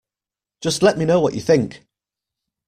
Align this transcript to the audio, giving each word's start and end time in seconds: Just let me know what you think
Just 0.61 0.81
let 0.81 0.97
me 0.97 1.05
know 1.05 1.19
what 1.19 1.35
you 1.35 1.41
think 1.41 1.85